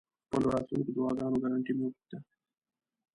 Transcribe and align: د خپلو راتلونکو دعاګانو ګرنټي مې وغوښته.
د 0.03 0.03
خپلو 0.27 0.47
راتلونکو 0.55 0.91
دعاګانو 0.95 1.41
ګرنټي 1.43 1.73
مې 1.77 1.83
وغوښته. 1.87 2.17